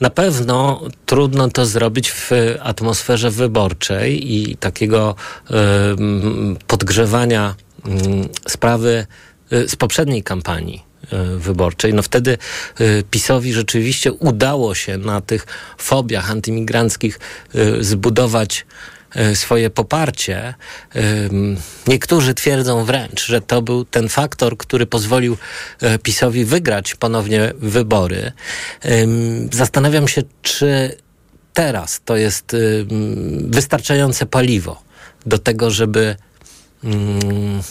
[0.00, 2.30] na pewno trudno to zrobić w
[2.62, 5.14] atmosferze wyborczej i takiego
[5.50, 5.54] e,
[6.66, 7.54] podgrzewania
[8.48, 9.06] sprawy
[9.50, 11.94] e, z poprzedniej kampanii e, wyborczej.
[11.94, 12.38] No wtedy
[12.80, 15.46] e, PiSowi rzeczywiście udało się na tych
[15.78, 17.18] fobiach antymigranckich
[17.54, 18.99] e, zbudować e,
[19.34, 20.54] swoje poparcie.
[21.86, 25.36] Niektórzy twierdzą wręcz, że to był ten faktor, który pozwolił
[25.80, 28.32] e, PiSowi wygrać ponownie wybory.
[29.52, 30.96] Zastanawiam się, czy
[31.52, 32.56] teraz to jest
[33.30, 34.82] wystarczające paliwo
[35.26, 36.16] do tego, żeby
[36.84, 37.62] ym,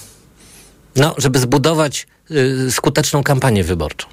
[0.95, 4.07] no, żeby zbudować y, skuteczną kampanię wyborczą.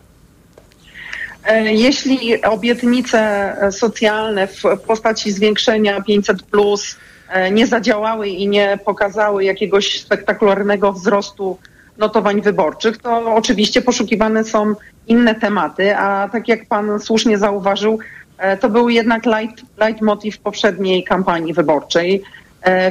[1.46, 6.96] E, Jeśli obietnice socjalne w postaci zwiększenia 500 plus
[7.28, 11.59] e, nie zadziałały i nie pokazały jakiegoś spektakularnego wzrostu
[11.98, 14.74] notowań wyborczych, to oczywiście poszukiwane są
[15.06, 17.98] inne tematy, a tak jak pan słusznie zauważył,
[18.38, 22.22] e, to był jednak light, leitmotiv poprzedniej kampanii wyborczej,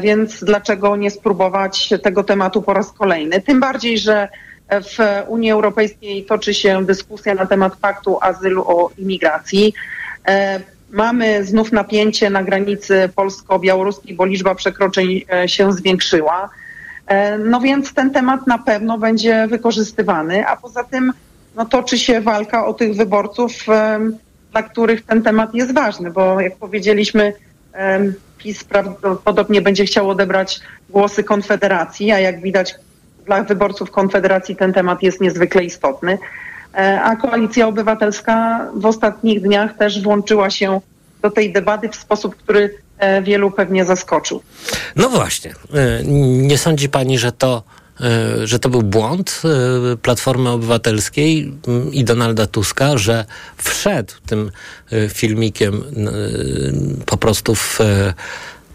[0.02, 3.41] więc dlaczego nie spróbować tego tematu po raz kolejny?
[3.41, 4.28] Tym bardziej, że
[4.71, 4.97] W
[5.28, 9.73] Unii Europejskiej toczy się dyskusja na temat paktu azylu o imigracji.
[10.28, 16.49] E, Mamy znów napięcie na granicy polsko-białoruskiej, bo liczba przekroczeń e, się zwiększyła.
[17.08, 21.13] E, No więc ten temat na pewno będzie wykorzystywany, a poza tym
[21.56, 23.51] no, toczy się walka o tych wyborców,
[24.51, 27.34] dla których ten temat jest ważny, bo jak powiedzieliśmy,
[28.38, 32.75] PiS prawdopodobnie będzie chciał odebrać głosy Konfederacji, a jak widać
[33.26, 36.18] dla wyborców Konfederacji ten temat jest niezwykle istotny.
[36.74, 40.82] E, A Koalicja Obywatelska w ostatnich dniach też włączyła się
[41.22, 44.42] do tej debaty w sposób, który e, wielu pewnie zaskoczył.
[44.96, 45.52] No właśnie.
[45.52, 46.04] E,
[46.48, 47.64] Nie sądzi pani, że to,
[48.44, 49.42] że to był błąd
[50.02, 51.54] Platformy Obywatelskiej
[51.92, 53.26] i Donalda Tuska, że
[53.58, 54.52] wszedł tym
[55.10, 55.84] filmikiem
[57.06, 57.80] po prostu w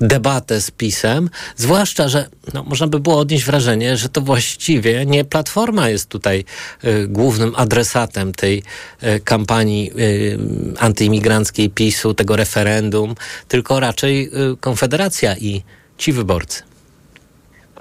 [0.00, 5.24] debatę z PiSem, zwłaszcza, że no, można by było odnieść wrażenie, że to właściwie nie
[5.24, 6.44] Platforma jest tutaj
[6.82, 8.62] e, głównym adresatem tej
[9.00, 9.94] e, kampanii e,
[10.82, 13.14] antyimigranckiej PiSu, tego referendum,
[13.48, 15.62] tylko raczej e, Konfederacja i
[15.98, 16.62] ci wyborcy.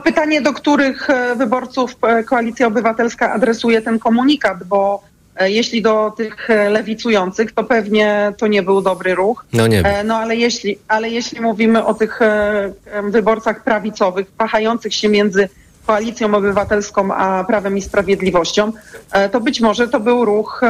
[0.03, 5.03] Pytanie, do których e, wyborców e, Koalicja Obywatelska adresuje ten komunikat, bo
[5.47, 9.45] jeśli do tych e, lewicujących, to pewnie to nie był dobry ruch.
[9.53, 12.73] No nie E, No ale jeśli, ale jeśli mówimy o tych e,
[13.03, 15.49] wyborcach prawicowych, wahających się między
[15.87, 18.71] Koalicją Obywatelską a Prawem i Sprawiedliwością,
[19.11, 20.61] e, to być może to był ruch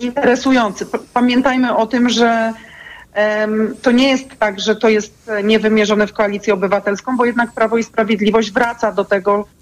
[0.00, 0.86] interesujący.
[1.14, 2.52] Pamiętajmy o tym, że
[3.82, 7.78] to nie jest tak, że to jest e, niewymierzone w Koalicję Obywatelską, bo jednak Prawo
[7.78, 9.57] i Sprawiedliwość wraca do tego, e,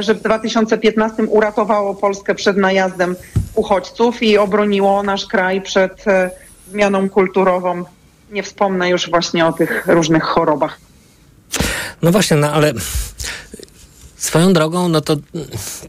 [0.00, 3.16] że w 2015 uratowało Polskę przed najazdem
[3.54, 6.30] uchodźców i obroniło nasz kraj przed e,
[6.70, 7.84] zmianą kulturową.
[8.30, 10.78] Nie wspomnę już właśnie o tych różnych chorobach.
[12.02, 12.72] No właśnie, no ale
[14.16, 15.16] swoją drogą, no to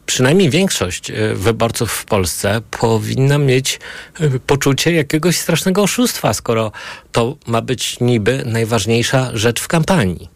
[0.05, 3.79] przynajmniej większość e, wyborców w Polsce powinna mieć
[4.19, 6.71] e, poczucie jakiegoś strasznego oszustwa, skoro
[7.11, 10.29] to ma być niby najważniejsza rzecz w kampanii.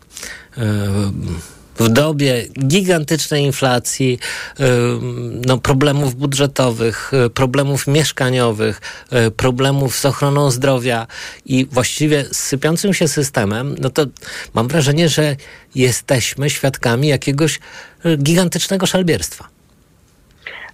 [1.80, 4.20] W dobie gigantycznej inflacji,
[4.60, 4.64] e,
[5.46, 11.08] no, problemów budżetowych, e, problemów mieszkaniowych, e, problemów z ochroną zdrowia
[11.46, 14.06] i właściwie z sypiącym się systemem, no to
[14.54, 15.36] mam wrażenie, że
[15.76, 17.60] jesteśmy świadkami jakiegoś
[18.18, 19.56] gigantycznego szalbierstwa.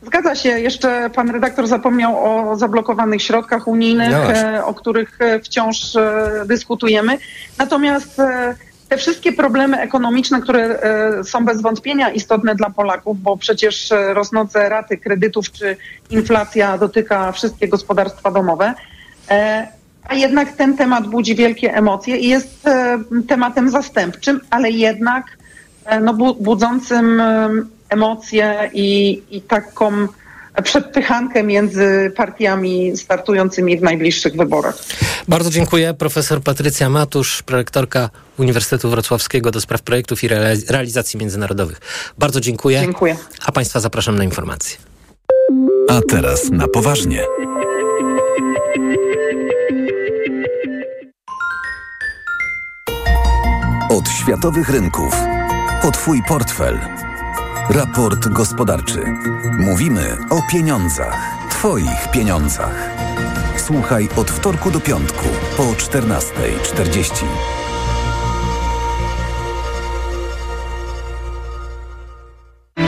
[0.02, 0.50] Zgadza się.
[0.50, 6.32] Jeszcze pan redaktor zapomniał o zablokowanych środkach unijnych, No e, o których e, wciąż e,
[6.46, 7.18] dyskutujemy.
[7.58, 8.22] Natomiast
[8.92, 14.14] te wszystkie problemy ekonomiczne, które e, są bez wątpienia istotne dla Polaków, bo przecież e,
[14.14, 15.78] rosnące raty kredytów czy
[16.10, 18.74] inflacja dotyka wszystkie gospodarstwa domowe.
[19.30, 19.68] E,
[20.08, 22.66] A jednak ten temat budzi wielkie emocje i jest
[23.28, 25.26] tematem zastępczym, ale jednak
[26.02, 30.08] no, bu- budzącym em, emocje i, i taką
[30.64, 34.76] przedpychankę między partiami startującymi w najbliższych wyborach.
[35.28, 35.94] Bardzo dziękuję.
[35.94, 41.80] Profesor Patrycja Matusz, prorektorka Uniwersytetu Wrocławskiego do spraw projektów i reali- realizacji międzynarodowych.
[42.18, 42.80] Bardzo dziękuję.
[42.82, 43.18] Dziękuję.
[43.46, 44.78] A Państwa zapraszam na informacje.
[45.90, 47.26] A teraz na poważnie.
[53.90, 55.16] Od światowych rynków
[55.82, 56.80] po Twój portfel.
[57.74, 59.04] Raport gospodarczy.
[59.60, 61.18] Mówimy o pieniądzach.
[61.50, 62.90] Twoich pieniądzach.
[63.58, 65.26] Słuchaj od wtorku do piątku
[65.58, 67.26] po 14.40.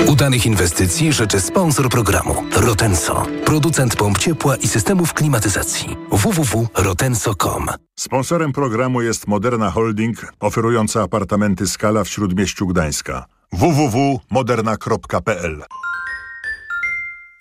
[0.08, 5.98] Udanych inwestycji życzy sponsor programu Rotenso, producent pomp ciepła i systemów klimatyzacji.
[6.12, 7.68] www.rotenso.com
[8.00, 13.26] Sponsorem programu jest Moderna Holding, oferująca apartamenty Skala w Śródmieściu Gdańska.
[13.54, 15.64] www.moderna.pl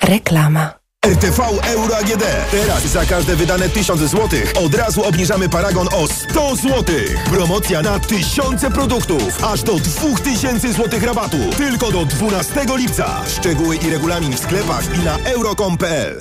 [0.02, 0.70] Reklama.
[1.06, 1.42] RTV
[1.74, 2.22] Euro AGD.
[2.50, 4.28] Teraz za każde wydane 1000 zł
[4.64, 6.84] od razu obniżamy paragon o 100 zł.
[7.30, 9.44] Promocja na tysiące produktów.
[9.44, 11.36] Aż do 2000 zł rabatu.
[11.56, 13.20] Tylko do 12 lipca.
[13.28, 16.20] Szczegóły i regulamin w sklepach i na euro.com.pl.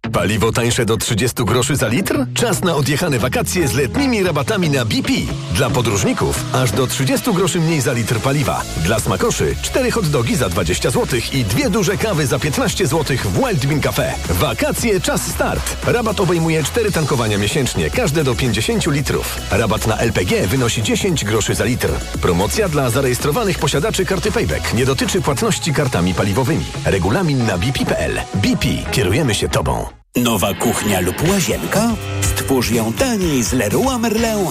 [0.13, 2.25] Paliwo tańsze do 30 groszy za litr?
[2.33, 5.13] Czas na odjechane wakacje z letnimi rabatami na BP.
[5.53, 8.63] Dla podróżników aż do 30 groszy mniej za litr paliwa.
[8.77, 13.17] Dla smakoszy 4 hot dogi za 20 zł i dwie duże kawy za 15 zł
[13.17, 14.13] w Wild Bean Cafe.
[14.29, 15.77] Wakacje czas start.
[15.85, 19.37] Rabat obejmuje 4 tankowania miesięcznie, każde do 50 litrów.
[19.51, 21.89] Rabat na LPG wynosi 10 groszy za litr.
[22.21, 26.65] Promocja dla zarejestrowanych posiadaczy karty Payback nie dotyczy płatności kartami paliwowymi.
[26.85, 28.21] Regulamin na bp.pl.
[28.33, 28.67] BP.
[28.91, 29.90] Kierujemy się Tobą.
[30.15, 31.89] Nowa kuchnia lub łazienka?
[32.21, 34.47] Stwórz ją taniej z Leroy Merlin.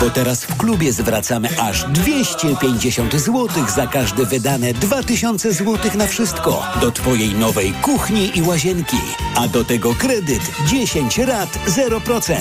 [0.00, 6.62] Bo teraz w klubie zwracamy aż 250 zł za każde wydane 2000 zł na wszystko
[6.80, 8.96] do Twojej nowej kuchni i łazienki.
[9.34, 12.34] A do tego kredyt 10 rat 0%.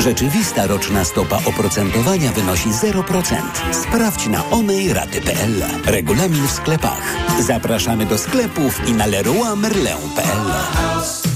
[0.00, 3.36] Rzeczywista roczna stopa oprocentowania wynosi 0%.
[3.72, 5.64] Sprawdź na onejraty.pl.
[5.84, 7.16] Regulamin w sklepach.
[7.40, 11.35] Zapraszamy do sklepów i na leroymerlin.pl.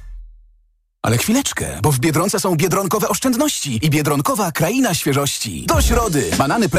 [1.03, 5.65] Ale chwileczkę, bo w Biedronce są biedronkowe oszczędności i biedronkowa kraina świeżości.
[5.67, 6.31] Do środy.
[6.37, 6.69] Banany